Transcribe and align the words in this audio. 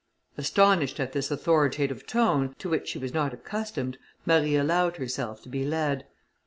Astonished 0.35 0.99
at 0.99 1.11
this 1.13 1.29
authoritative 1.29 2.07
tone, 2.07 2.55
to 2.57 2.67
which 2.69 2.87
she 2.89 2.97
was 2.97 3.13
not 3.13 3.35
accustomed, 3.35 3.99
Marie 4.25 4.55
allowed 4.55 4.97
herself 4.97 5.43
to 5.43 5.49
be 5.49 5.63
led. 5.63 6.07